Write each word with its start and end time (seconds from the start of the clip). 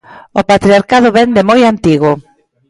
O 0.39 0.41
patriarcado 0.51 1.07
vén 1.17 1.29
de 1.37 1.43
moi 1.49 1.61
antigo. 1.71 2.11